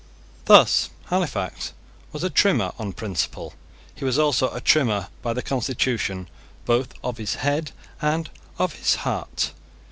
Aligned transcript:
Thus 0.45 0.89
Halifax 1.11 1.73
was 2.11 2.23
a 2.23 2.31
Trimmer 2.31 2.71
on 2.79 2.91
principle. 2.91 3.53
He 3.93 4.03
was 4.03 4.17
also 4.17 4.49
a 4.51 4.59
Trimmer 4.59 5.09
by 5.21 5.33
the 5.33 5.43
constitution 5.43 6.27
both 6.65 6.95
of 7.03 7.19
his 7.19 7.35
head 7.35 7.71
and 8.01 8.27
of 8.57 8.73
his 8.73 8.95
heart. 9.05 9.51